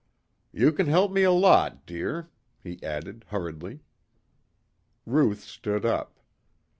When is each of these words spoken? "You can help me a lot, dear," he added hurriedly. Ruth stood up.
"You 0.51 0.71
can 0.71 0.87
help 0.87 1.11
me 1.11 1.21
a 1.21 1.31
lot, 1.31 1.85
dear," 1.85 2.31
he 2.59 2.81
added 2.81 3.23
hurriedly. 3.27 3.81
Ruth 5.05 5.41
stood 5.43 5.85
up. 5.85 6.17